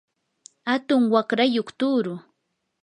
[0.73, 2.15] atun waqrayuq tuuru.